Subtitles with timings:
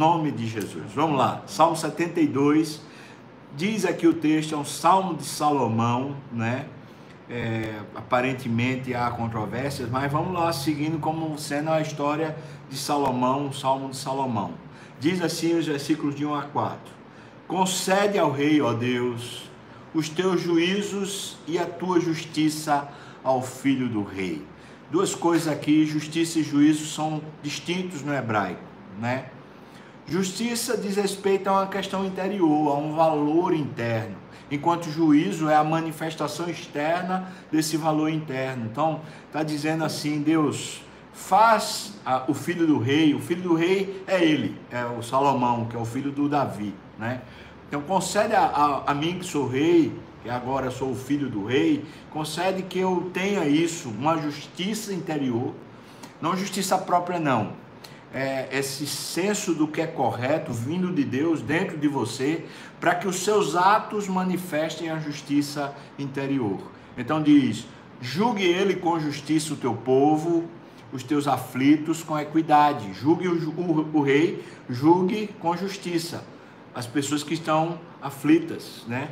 [0.00, 0.90] nome de Jesus.
[0.94, 2.80] Vamos lá, Salmo 72,
[3.54, 6.64] diz aqui o texto, é um salmo de Salomão, né?
[7.28, 12.34] É, aparentemente há controvérsias, mas vamos lá, seguindo como sendo a história
[12.70, 14.54] de Salomão, o salmo de Salomão.
[14.98, 16.78] Diz assim os versículos de 1 a 4:
[17.46, 19.50] Concede ao rei, ó Deus,
[19.92, 22.88] os teus juízos e a tua justiça
[23.22, 24.42] ao filho do rei.
[24.90, 28.62] Duas coisas aqui, justiça e juízo são distintos no hebraico,
[28.98, 29.26] né?
[30.06, 34.16] Justiça diz respeito a uma questão interior, a um valor interno,
[34.50, 38.66] enquanto juízo é a manifestação externa desse valor interno.
[38.66, 40.82] Então, está dizendo assim: Deus
[41.12, 45.66] faz a, o filho do rei, o filho do rei é ele, é o Salomão,
[45.66, 47.20] que é o filho do Davi, né?
[47.68, 49.92] Então, concede a, a, a mim que sou rei,
[50.24, 55.54] que agora sou o filho do rei, concede que eu tenha isso, uma justiça interior,
[56.20, 57.69] não justiça própria, não
[58.12, 62.44] é, esse senso do que é correto vindo de Deus dentro de você,
[62.80, 66.60] para que os seus atos manifestem a justiça interior.
[66.96, 67.66] Então diz:
[68.00, 70.44] julgue ele com justiça o teu povo,
[70.92, 72.92] os teus aflitos com equidade.
[72.94, 76.24] Julgue o, o, o rei, julgue com justiça
[76.74, 79.10] as pessoas que estão aflitas, né?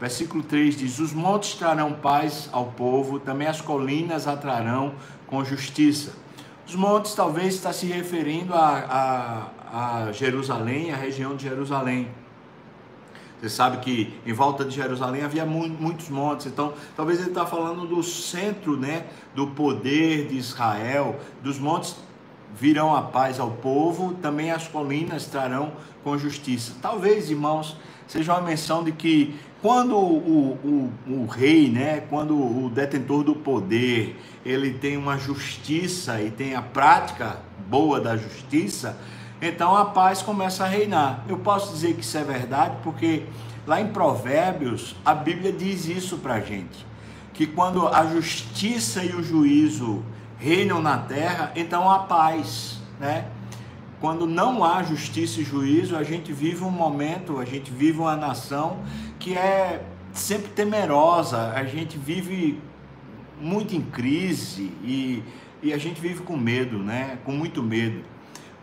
[0.00, 4.94] Versículo 3 diz: Os montes trarão paz ao povo, também as colinas atrarão
[5.26, 6.23] com justiça.
[6.66, 12.08] Os montes talvez está se referindo a, a, a Jerusalém, a região de Jerusalém.
[13.40, 17.86] Você sabe que em volta de Jerusalém havia muitos montes, então talvez ele está falando
[17.86, 19.04] do centro, né,
[19.34, 21.20] do poder de Israel.
[21.42, 21.96] Dos montes
[22.58, 26.72] virão a paz ao povo, também as colinas trarão com justiça.
[26.80, 27.76] Talvez, irmãos,
[28.06, 33.34] seja uma menção de que quando o, o, o, rei, né, quando o detentor do
[33.34, 38.98] poder, ele tem uma justiça e tem a prática boa da justiça,
[39.40, 41.24] então a paz começa a reinar.
[41.26, 43.22] Eu posso dizer que isso é verdade porque
[43.66, 46.84] lá em Provérbios a Bíblia diz isso para gente,
[47.32, 50.04] que quando a justiça e o juízo
[50.36, 53.28] reinam na terra, então há paz, né?
[53.98, 58.14] Quando não há justiça e juízo, a gente vive um momento, a gente vive uma
[58.14, 58.80] nação
[59.24, 62.60] que é sempre temerosa, a gente vive
[63.40, 65.22] muito em crise e,
[65.62, 67.16] e a gente vive com medo, né?
[67.24, 68.04] Com muito medo.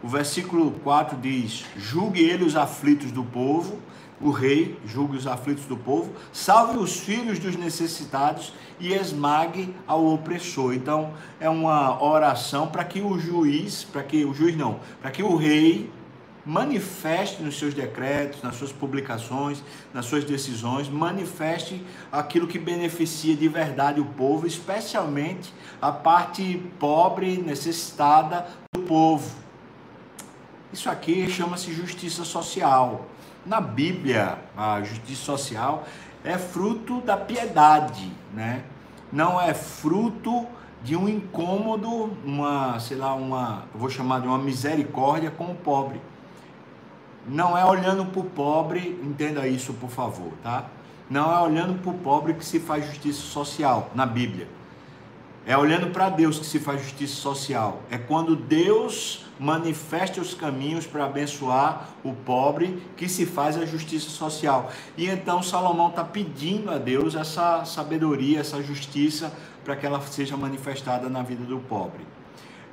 [0.03, 3.79] O versículo 4 diz: Julgue ele os aflitos do povo,
[4.21, 10.05] o rei julgue os aflitos do povo, salve os filhos dos necessitados e esmague ao
[10.13, 10.75] opressor.
[10.75, 15.23] Então, é uma oração para que o juiz, para que o juiz não, para que
[15.23, 15.89] o rei
[16.45, 19.63] manifeste nos seus decretos, nas suas publicações,
[19.93, 27.37] nas suas decisões, manifeste aquilo que beneficia de verdade o povo, especialmente a parte pobre,
[27.37, 29.35] necessitada do povo.
[30.73, 33.05] Isso aqui chama-se justiça social.
[33.45, 35.85] Na Bíblia, a justiça social
[36.23, 38.63] é fruto da piedade, né?
[39.11, 40.47] Não é fruto
[40.83, 45.99] de um incômodo, uma, sei lá, uma, vou chamar de uma misericórdia com o pobre
[47.27, 50.65] não é olhando para o pobre, entenda isso por favor, tá?
[51.09, 54.47] Não é olhando para o pobre que se faz justiça social na Bíblia.
[55.45, 57.81] É olhando para Deus que se faz justiça social.
[57.89, 64.09] É quando Deus manifesta os caminhos para abençoar o pobre que se faz a justiça
[64.09, 64.71] social.
[64.95, 69.33] E então Salomão está pedindo a Deus essa sabedoria, essa justiça,
[69.65, 72.05] para que ela seja manifestada na vida do pobre.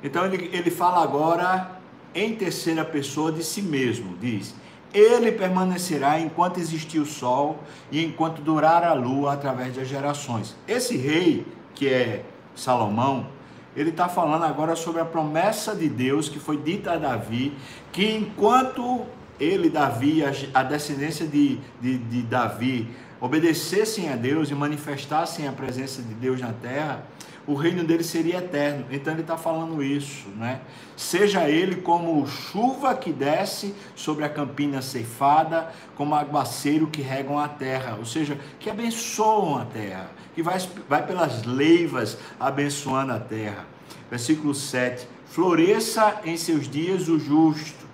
[0.03, 1.78] Então ele, ele fala agora
[2.13, 4.55] em terceira pessoa de si mesmo, diz:
[4.93, 7.59] Ele permanecerá enquanto existir o sol
[7.91, 10.55] e enquanto durar a lua através das gerações.
[10.67, 12.23] Esse rei, que é
[12.55, 13.27] Salomão,
[13.75, 17.53] ele está falando agora sobre a promessa de Deus que foi dita a Davi,
[17.91, 19.05] que enquanto
[19.39, 20.21] ele, Davi,
[20.53, 22.89] a descendência de, de, de Davi,
[23.21, 27.03] obedecessem a Deus e manifestassem a presença de Deus na terra,
[27.49, 28.85] o reino dele seria eterno.
[28.91, 30.61] Então ele está falando isso, né?
[30.95, 37.47] Seja ele como chuva que desce sobre a campina ceifada, como aguaceiro que regam a
[37.47, 43.65] terra, ou seja, que abençoam a terra, que vai, vai pelas leivas abençoando a terra.
[44.11, 47.88] Versículo 7: Floresça em seus dias o justo,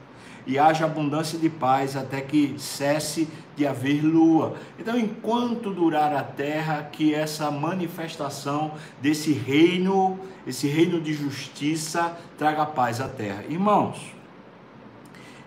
[0.46, 4.56] e haja abundância de paz até que cesse de haver lua.
[4.78, 12.66] Então, enquanto durar a terra, que essa manifestação desse reino, esse reino de justiça, traga
[12.66, 13.44] paz à terra.
[13.50, 14.14] Irmãos,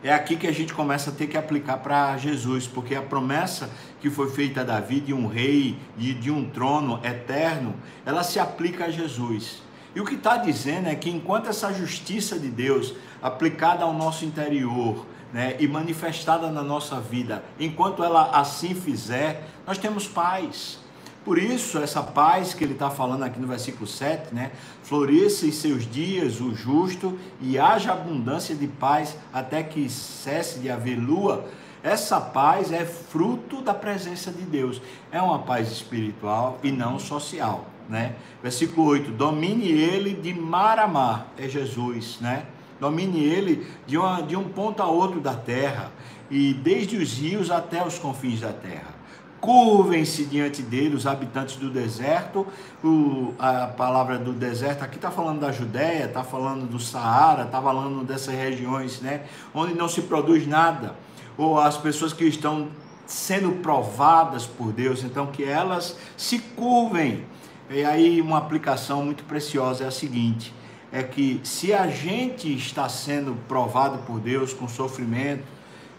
[0.02, 3.68] é aqui que a gente começa a ter que aplicar para Jesus, porque a promessa
[4.00, 7.74] que foi feita a Davi de um rei e de um trono eterno,
[8.06, 9.60] ela se aplica a Jesus.
[9.98, 14.24] E o que está dizendo é que enquanto essa justiça de Deus aplicada ao nosso
[14.24, 20.78] interior, né, e manifestada na nossa vida, enquanto ela assim fizer, nós temos paz.
[21.24, 24.52] Por isso, essa paz que ele está falando aqui no versículo 7, né?
[24.84, 30.70] Floresça em seus dias o justo e haja abundância de paz até que cesse de
[30.70, 31.44] haver lua.
[31.82, 34.80] Essa paz é fruto da presença de Deus.
[35.10, 38.16] É uma paz espiritual e não social, né?
[38.42, 42.46] Versículo 8: Domine ele de mar a mar, é Jesus, né?
[42.80, 45.90] Domine ele de, uma, de um ponto a outro da terra
[46.30, 48.98] e desde os rios até os confins da terra
[49.40, 52.46] curvem-se diante dele os habitantes do deserto.
[52.82, 57.60] O, a palavra do deserto aqui está falando da Judéia, está falando do Saara, está
[57.60, 59.22] falando dessas regiões, né,
[59.54, 60.94] onde não se produz nada,
[61.36, 62.68] ou as pessoas que estão
[63.06, 67.24] sendo provadas por Deus, então que elas se curvem.
[67.70, 70.54] E aí uma aplicação muito preciosa é a seguinte:
[70.90, 75.44] é que se a gente está sendo provado por Deus com sofrimento,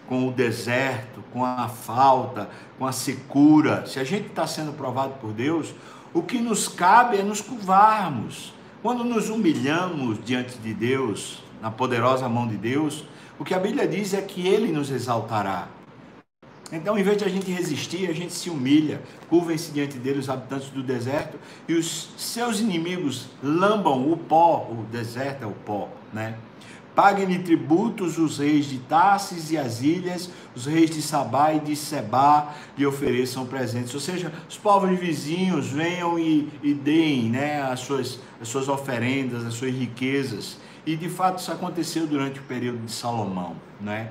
[0.07, 2.49] com o deserto, com a falta,
[2.79, 5.73] com a secura, se a gente está sendo provado por Deus,
[6.11, 8.51] o que nos cabe é nos curvarmos.
[8.81, 13.05] Quando nos humilhamos diante de Deus, na poderosa mão de Deus,
[13.37, 15.67] o que a Bíblia diz é que Ele nos exaltará.
[16.71, 20.29] Então, em vez de a gente resistir, a gente se humilha, curvem-se diante dele os
[20.29, 25.89] habitantes do deserto e os seus inimigos lambam o pó, o deserto é o pó,
[26.13, 26.35] né?
[26.93, 31.75] Paguem-lhe tributos os reis de Tarsis e as ilhas, os reis de Sabá e de
[31.75, 33.93] Sebá lhe ofereçam presentes.
[33.93, 39.45] Ou seja, os povos vizinhos venham e, e deem né, as, suas, as suas oferendas,
[39.45, 40.57] as suas riquezas.
[40.85, 43.55] E de fato isso aconteceu durante o período de Salomão.
[43.79, 44.09] Né?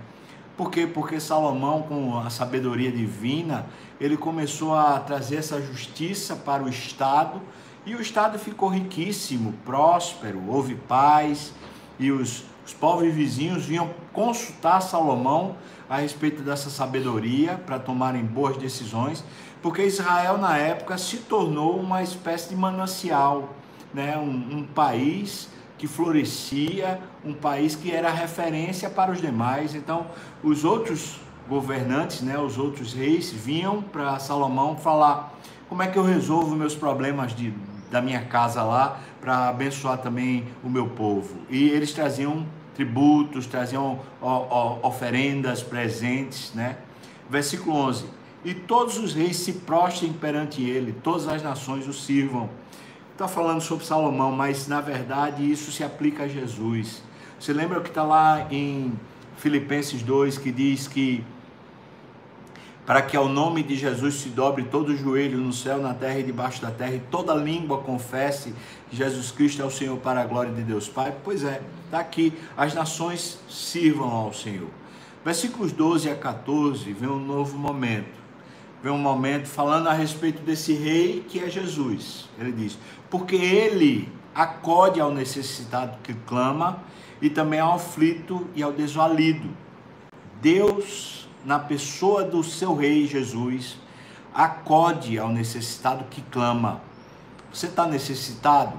[0.58, 0.86] Por quê?
[0.86, 3.64] Porque Salomão, com a sabedoria divina,
[3.98, 7.40] ele começou a trazer essa justiça para o Estado
[7.86, 11.54] e o Estado ficou riquíssimo, próspero, houve paz
[11.98, 15.56] e os os povos vizinhos vinham consultar Salomão
[15.88, 19.24] a respeito dessa sabedoria para tomarem boas decisões,
[19.62, 23.54] porque Israel na época se tornou uma espécie de manancial,
[23.94, 24.18] né?
[24.18, 29.74] um, um país que florescia, um país que era referência para os demais.
[29.74, 30.06] Então,
[30.42, 35.32] os outros governantes, né, os outros reis, vinham para Salomão falar:
[35.68, 37.54] como é que eu resolvo meus problemas de,
[37.90, 41.36] da minha casa lá para abençoar também o meu povo?
[41.48, 42.44] E eles traziam
[42.74, 44.00] tributos, traziam
[44.82, 46.76] oferendas, presentes, né?
[47.30, 48.06] Versículo 11:
[48.44, 52.48] E todos os reis se prostrem perante ele, todas as nações o sirvam.
[53.18, 57.02] Está falando sobre Salomão, mas na verdade isso se aplica a Jesus.
[57.36, 58.92] Você lembra o que está lá em
[59.38, 61.24] Filipenses 2 que diz que
[62.86, 66.20] para que ao nome de Jesus se dobre todo o joelho no céu, na terra
[66.20, 68.54] e debaixo da terra, e toda língua confesse
[68.88, 71.12] que Jesus Cristo é o Senhor para a glória de Deus Pai?
[71.24, 74.68] Pois é, está aqui, as nações sirvam ao Senhor.
[75.24, 78.17] Versículos 12 a 14, vem um novo momento.
[78.82, 82.28] Vem um momento falando a respeito desse rei que é Jesus.
[82.38, 82.78] Ele diz:
[83.10, 86.82] Porque ele acode ao necessitado que clama,
[87.20, 89.48] e também ao aflito e ao desvalido.
[90.40, 93.78] Deus na pessoa do seu rei Jesus,
[94.34, 96.80] acode ao necessitado que clama.
[97.52, 98.76] Você está necessitado?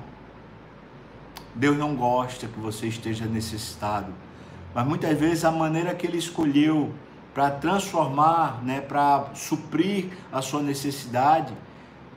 [1.55, 4.13] Deus não gosta que você esteja necessitado,
[4.73, 6.93] mas muitas vezes a maneira que Ele escolheu
[7.39, 11.53] para transformar, né, para suprir a sua necessidade,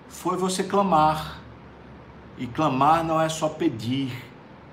[0.08, 1.38] foi você clamar.
[2.36, 4.12] E clamar não é só pedir,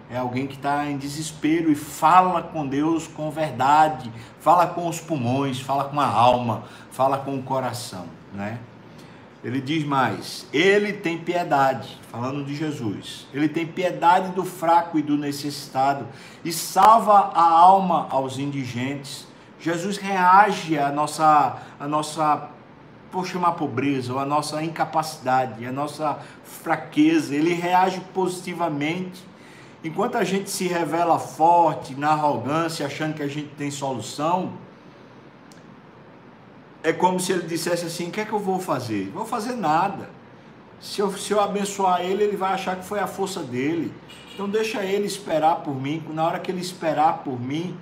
[0.10, 5.00] é alguém que está em desespero e fala com Deus com verdade, fala com os
[5.00, 8.58] pulmões, fala com a alma, fala com o coração, né?
[9.44, 13.28] Ele diz mais: Ele tem piedade, falando de Jesus.
[13.32, 16.08] Ele tem piedade do fraco e do necessitado
[16.44, 19.29] e salva a alma aos indigentes.
[19.60, 22.50] Jesus reage à nossa, à nossa,
[23.12, 27.36] por chamar pobreza, ou à nossa incapacidade, à nossa fraqueza.
[27.36, 29.30] Ele reage positivamente
[29.84, 34.54] Enquanto a gente se revela forte na arrogância, achando que a gente tem solução,
[36.84, 39.06] é como se ele dissesse assim: o que é que eu vou fazer?
[39.08, 40.10] Não vou fazer nada.
[40.82, 43.94] Se eu, se eu abençoar ele, ele vai achar que foi a força dele.
[44.34, 46.04] Então deixa ele esperar por mim.
[46.10, 47.78] Na hora que ele esperar por mim,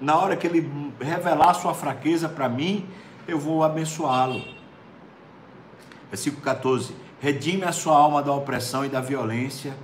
[0.00, 2.86] na hora que ele revelar sua fraqueza para mim,
[3.28, 4.42] eu vou abençoá-lo.
[6.08, 9.74] Versículo 14: Redime a sua alma da opressão e da violência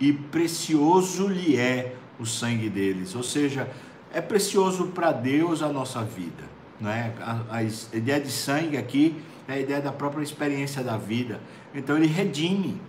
[0.00, 3.14] e precioso lhe é o sangue deles.
[3.14, 3.68] Ou seja,
[4.12, 6.44] é precioso para Deus a nossa vida.
[6.80, 7.14] Né?
[7.20, 11.40] A, a, ideia de sangue aqui é a ideia da própria experiência da vida.
[11.74, 12.80] Então ele redime.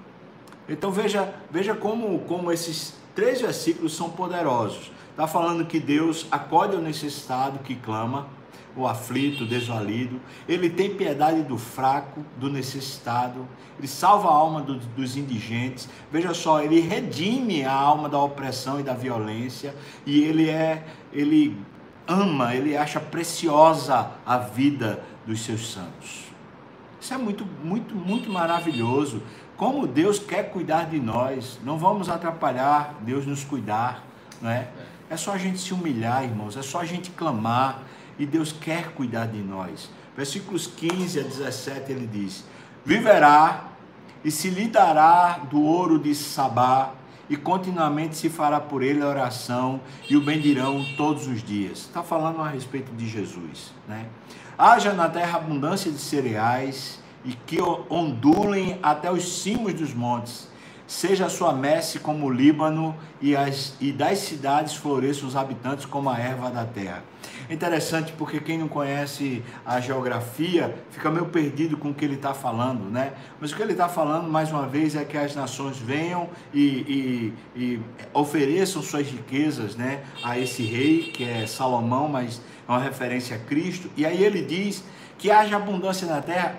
[0.68, 4.92] Então veja, veja como, como esses três versículos são poderosos.
[5.14, 8.28] Está falando que Deus acode ao necessitado que clama,
[8.76, 10.20] o aflito, o desvalido.
[10.50, 13.48] Ele tem piedade do fraco, do necessitado.
[13.78, 15.88] Ele salva a alma do, dos indigentes.
[16.12, 19.76] Veja só, ele redime a alma da opressão e da violência.
[20.04, 21.56] E ele é, ele
[22.08, 26.24] ama, ele acha preciosa a vida dos seus santos.
[27.00, 29.22] Isso é muito, muito, muito maravilhoso.
[29.56, 31.60] Como Deus quer cuidar de nós.
[31.64, 34.04] Não vamos atrapalhar Deus nos cuidar,
[34.42, 34.68] não é?
[35.10, 36.58] É só a gente se humilhar, irmãos.
[36.58, 37.84] É só a gente clamar
[38.18, 39.90] e Deus quer cuidar de nós.
[40.16, 42.44] Versículos 15 a 17 ele diz:
[42.86, 43.70] Viverá
[44.24, 46.94] e se lhe dará do ouro de Sabá,
[47.30, 51.80] e continuamente se fará por ele a oração, e o bendirão todos os dias.
[51.80, 54.06] Está falando a respeito de Jesus, né?
[54.58, 60.50] Haja na terra abundância de cereais, e que ondulem até os cimos dos montes
[60.88, 65.86] seja a sua messe como o Líbano e, as, e das cidades floresçam os habitantes
[65.86, 67.04] como a erva da terra.
[67.50, 72.16] É interessante porque quem não conhece a geografia fica meio perdido com o que ele
[72.16, 73.14] está falando, né?
[73.40, 76.64] Mas o que ele está falando, mais uma vez, é que as nações venham e,
[76.66, 77.82] e, e
[78.14, 83.40] ofereçam suas riquezas né, a esse rei, que é Salomão, mas é uma referência a
[83.40, 83.90] Cristo.
[83.96, 84.84] E aí ele diz
[85.18, 86.58] que haja abundância na terra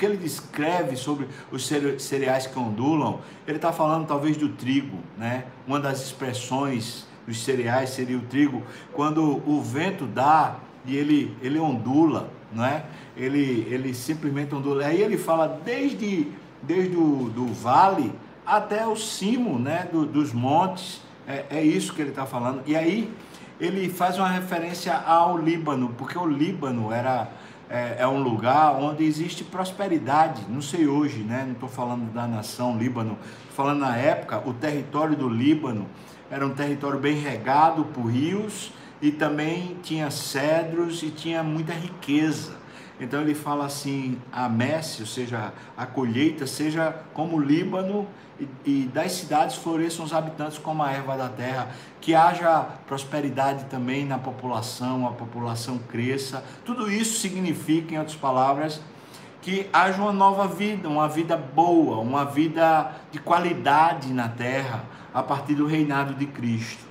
[0.00, 5.44] que ele descreve sobre os cereais que ondulam, ele está falando talvez do trigo, né?
[5.66, 8.62] Uma das expressões dos cereais seria o trigo,
[8.94, 12.86] quando o vento dá e ele, ele ondula, não é?
[13.14, 14.86] Ele, ele simplesmente ondula.
[14.86, 16.28] Aí ele fala desde,
[16.62, 18.10] desde o do vale
[18.46, 19.86] até o cimo, né?
[19.92, 21.02] Do, dos montes.
[21.28, 22.62] É, é isso que ele está falando.
[22.66, 23.12] E aí
[23.60, 27.30] ele faz uma referência ao Líbano, porque o Líbano era
[27.70, 30.42] é, é, um lugar onde existe prosperidade.
[30.48, 31.44] Não sei hoje, né?
[31.46, 33.16] Não estou falando da nação Líbano,
[33.54, 35.86] falando na época, o território do Líbano
[36.28, 42.59] era um território bem regado por rios e também tinha cedros e tinha muita riqueza.
[43.00, 48.06] Então ele fala assim: a messe, ou seja, a colheita, seja como o Líbano
[48.38, 53.64] e, e das cidades floresçam os habitantes como a erva da terra, que haja prosperidade
[53.64, 56.44] também na população, a população cresça.
[56.64, 58.82] Tudo isso significa, em outras palavras,
[59.40, 65.22] que haja uma nova vida, uma vida boa, uma vida de qualidade na terra, a
[65.22, 66.84] partir do reinado de Cristo.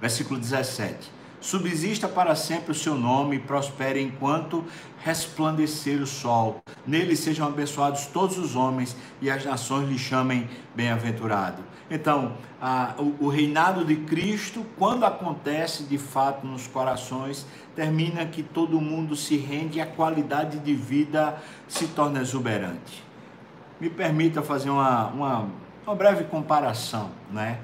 [0.00, 4.64] Versículo 17 subsista para sempre o seu nome prospere enquanto
[5.02, 6.62] resplandecer o sol.
[6.86, 11.62] Nele sejam abençoados todos os homens e as nações lhe chamem bem-aventurado.
[11.90, 17.44] Então, a, o, o reinado de Cristo, quando acontece de fato nos corações,
[17.74, 23.02] termina que todo mundo se rende e a qualidade de vida se torna exuberante.
[23.80, 25.48] Me permita fazer uma, uma,
[25.86, 27.58] uma breve comparação, né?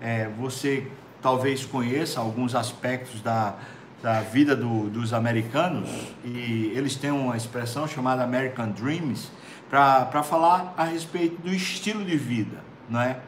[0.00, 0.90] É, você
[1.22, 3.54] talvez conheça alguns aspectos da,
[4.02, 5.88] da vida do, dos americanos
[6.24, 9.30] e eles têm uma expressão chamada American Dreams
[9.70, 12.58] para falar a respeito do estilo de vida,
[12.90, 13.20] não é?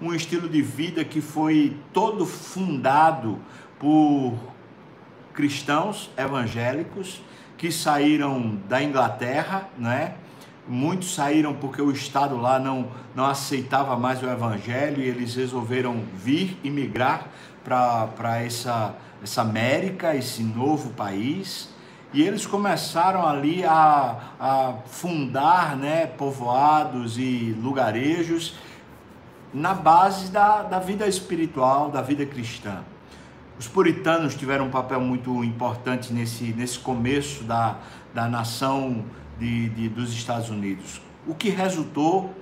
[0.00, 3.38] Um estilo de vida que foi todo fundado
[3.78, 4.34] por
[5.32, 7.20] cristãos evangélicos
[7.56, 10.14] que saíram da Inglaterra, né?
[10.66, 16.02] Muitos saíram porque o Estado lá não, não aceitava mais o Evangelho e eles resolveram
[16.14, 17.26] vir e migrar
[17.64, 21.68] para essa, essa América, esse novo país.
[22.12, 28.54] E eles começaram ali a, a fundar né, povoados e lugarejos
[29.52, 32.84] na base da, da vida espiritual, da vida cristã.
[33.58, 37.76] Os puritanos tiveram um papel muito importante nesse, nesse começo da,
[38.14, 39.04] da nação
[39.42, 42.32] de, de, dos Estados Unidos, o que resultou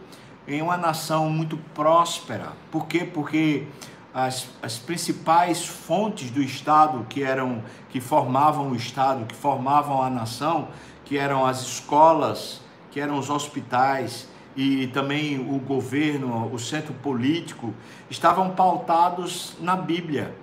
[0.46, 2.52] em uma nação muito próspera.
[2.70, 3.04] Por quê?
[3.04, 3.66] Porque
[4.12, 10.10] as, as principais fontes do Estado que eram que formavam o Estado, que formavam a
[10.10, 10.68] nação,
[11.04, 17.72] que eram as escolas, que eram os hospitais e também o governo, o centro político,
[18.10, 20.34] estavam pautados na Bíblia.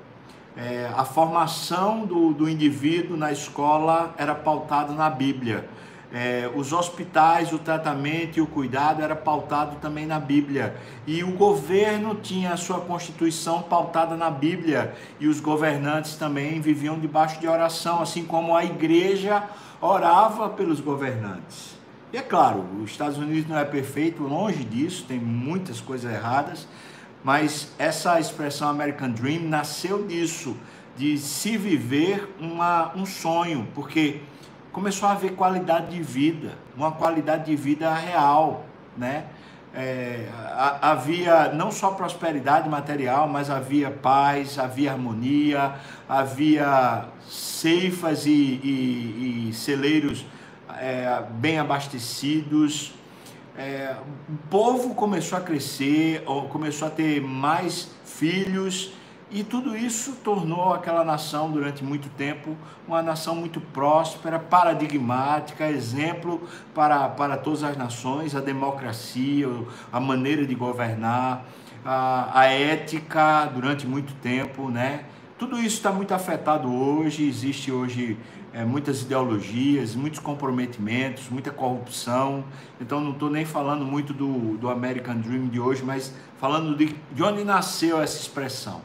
[0.56, 5.70] É, a formação do, do indivíduo na escola era pautada na Bíblia
[6.14, 10.76] é, os hospitais, o tratamento e o cuidado era pautado também na Bíblia.
[11.06, 14.96] E o governo tinha a sua constituição pautada na Bíblia.
[15.20, 19.44] E os governantes também viviam debaixo de oração, assim como a igreja
[19.82, 21.78] orava pelos governantes.
[22.12, 26.66] E é claro, os Estados Unidos não é perfeito, longe disso, tem muitas coisas erradas,
[27.22, 30.56] mas essa expressão American Dream nasceu disso,
[30.96, 34.22] de se viver uma, um sonho, porque
[34.78, 38.64] começou a haver qualidade de vida, uma qualidade de vida real,
[38.96, 39.24] né?
[39.74, 40.28] é,
[40.82, 45.74] havia não só prosperidade material, mas havia paz, havia harmonia,
[46.08, 50.24] havia ceifas e, e, e celeiros
[50.80, 52.94] é, bem abastecidos.
[53.58, 53.96] É,
[54.30, 58.94] o povo começou a crescer, começou a ter mais filhos
[59.30, 62.56] e tudo isso tornou aquela nação, durante muito tempo,
[62.88, 66.42] uma nação muito próspera, paradigmática, exemplo
[66.74, 69.50] para, para todas as nações, a democracia,
[69.92, 71.46] a maneira de governar,
[71.84, 75.04] a, a ética durante muito tempo, né?
[75.38, 78.18] Tudo isso está muito afetado hoje, existe hoje
[78.54, 82.46] é, muitas ideologias, muitos comprometimentos, muita corrupção.
[82.82, 86.96] Então não estou nem falando muito do, do American Dream de hoje, mas falando de,
[87.12, 88.82] de onde nasceu essa expressão.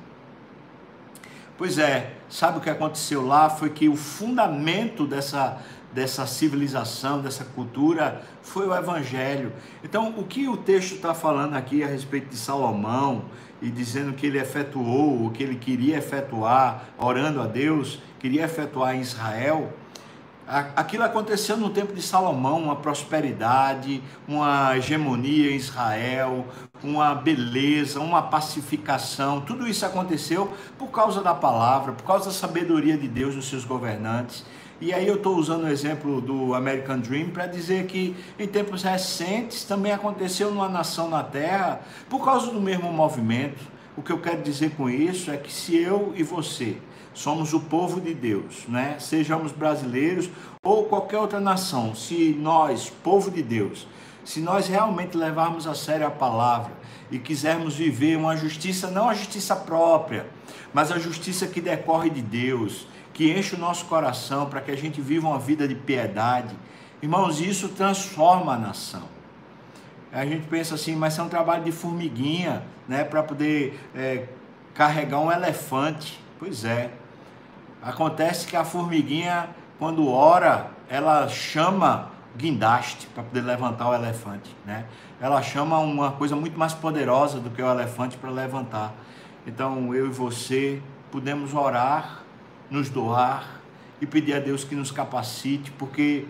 [1.62, 3.48] Pois é, sabe o que aconteceu lá?
[3.48, 9.52] Foi que o fundamento dessa, dessa civilização, dessa cultura, foi o Evangelho.
[9.84, 13.26] Então, o que o texto está falando aqui a respeito de Salomão
[13.62, 18.96] e dizendo que ele efetuou, o que ele queria efetuar, orando a Deus, queria efetuar
[18.96, 19.72] em Israel,
[20.46, 26.46] Aquilo aconteceu no tempo de Salomão, uma prosperidade, uma hegemonia em Israel,
[26.82, 29.40] uma beleza, uma pacificação.
[29.40, 33.64] Tudo isso aconteceu por causa da palavra, por causa da sabedoria de Deus dos seus
[33.64, 34.44] governantes.
[34.80, 38.82] E aí eu estou usando o exemplo do American Dream para dizer que em tempos
[38.82, 43.62] recentes também aconteceu numa nação na Terra por causa do mesmo movimento.
[43.96, 46.78] O que eu quero dizer com isso é que se eu e você
[47.14, 48.96] somos o povo de Deus, né?
[48.98, 50.30] Sejamos brasileiros
[50.62, 53.86] ou qualquer outra nação, se nós, povo de Deus,
[54.24, 56.72] se nós realmente levarmos a sério a palavra
[57.10, 60.26] e quisermos viver uma justiça, não a justiça própria,
[60.72, 64.76] mas a justiça que decorre de Deus, que enche o nosso coração para que a
[64.76, 66.54] gente viva uma vida de piedade,
[67.02, 69.02] irmãos, isso transforma a nação.
[70.12, 74.26] A gente pensa assim, mas é um trabalho de formiguinha, né, para poder é,
[74.74, 76.20] carregar um elefante.
[76.38, 76.90] Pois é,
[77.82, 79.48] Acontece que a formiguinha,
[79.78, 84.86] quando ora, ela chama guindaste para poder levantar o elefante, né?
[85.20, 88.94] Ela chama uma coisa muito mais poderosa do que o elefante para levantar.
[89.46, 92.22] Então, eu e você podemos orar,
[92.70, 93.60] nos doar
[94.00, 96.26] e pedir a Deus que nos capacite, porque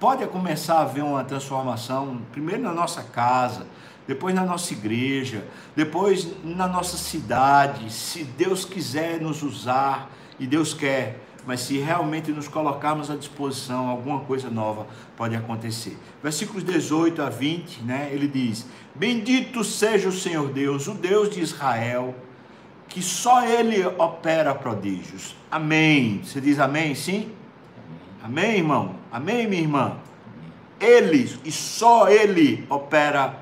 [0.00, 3.66] pode começar a haver uma transformação, primeiro na nossa casa,
[4.06, 5.44] depois na nossa igreja,
[5.76, 10.08] depois na nossa cidade, se Deus quiser nos usar
[10.42, 15.96] e Deus quer, mas se realmente nos colocarmos à disposição, alguma coisa nova pode acontecer.
[16.20, 21.40] Versículos 18 a 20, né, ele diz: Bendito seja o Senhor Deus, o Deus de
[21.40, 22.12] Israel,
[22.88, 25.36] que só Ele opera prodígios.
[25.48, 26.22] Amém.
[26.24, 27.30] Você diz amém, sim?
[28.20, 28.94] Amém, amém irmão?
[29.10, 29.96] Amém, minha irmã?
[30.80, 33.38] Ele, e só Ele opera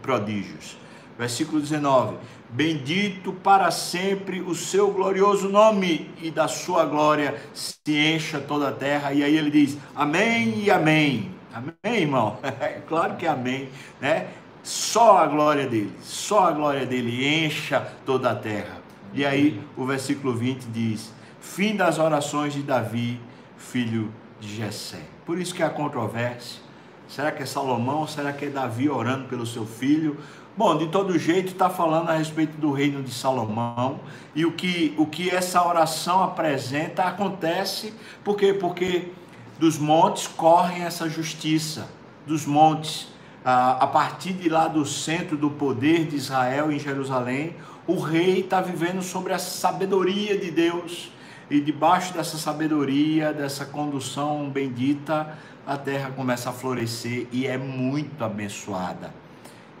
[0.00, 0.76] prodígios.
[1.18, 2.16] Versículo 19:
[2.48, 8.72] Bendito para sempre o seu glorioso nome e da sua glória se encha toda a
[8.72, 9.12] terra.
[9.12, 11.34] E aí ele diz: Amém e Amém.
[11.52, 12.38] Amém, irmão?
[12.86, 13.68] Claro que é amém,
[14.00, 14.28] né?
[14.62, 18.82] Só a glória dele, só a glória dele encha toda a terra.
[19.14, 23.20] E aí o versículo 20 diz: Fim das orações de Davi,
[23.56, 25.00] filho de Jessé.
[25.24, 26.65] Por isso que há controvérsia.
[27.08, 28.06] Será que é Salomão?
[28.06, 30.18] Será que é Davi orando pelo seu filho?
[30.56, 34.00] Bom, de todo jeito está falando a respeito do reino de Salomão
[34.34, 37.92] e o que, o que essa oração apresenta acontece
[38.24, 39.12] porque porque
[39.58, 41.88] dos montes correm essa justiça,
[42.26, 43.08] dos montes
[43.48, 47.54] a partir de lá do centro do poder de Israel em Jerusalém,
[47.86, 51.12] o rei está vivendo sobre a sabedoria de Deus
[51.48, 58.24] e debaixo dessa sabedoria, dessa condução bendita, a terra começa a florescer e é muito
[58.24, 59.12] abençoada.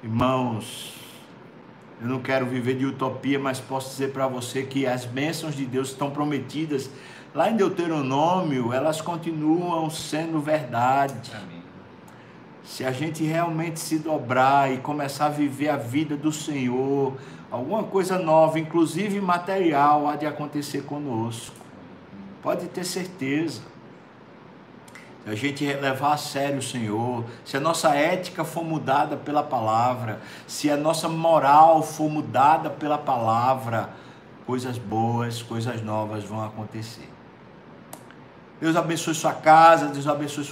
[0.02, 0.94] Irmãos,
[2.02, 5.64] eu não quero viver de utopia, mas posso dizer para você que as bênçãos de
[5.64, 6.90] Deus estão prometidas
[7.32, 11.30] lá em Deuteronômio, elas continuam sendo verdade.
[11.34, 11.62] Amém.
[12.64, 17.14] Se a gente realmente se dobrar e começar a viver a vida do Senhor,
[17.48, 21.54] alguma coisa nova, inclusive material, há de acontecer conosco.
[22.42, 23.75] Pode ter certeza
[25.26, 30.20] a gente levar a sério o Senhor, se a nossa ética for mudada pela palavra,
[30.46, 33.90] se a nossa moral for mudada pela palavra,
[34.46, 37.10] coisas boas, coisas novas vão acontecer.
[38.60, 40.44] Deus abençoe sua casa, Deus abençoe sua